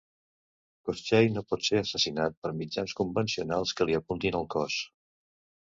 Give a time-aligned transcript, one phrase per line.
[0.87, 4.83] Koschei no pot ser assassinat per mitjans convencionals que li apuntin el cos.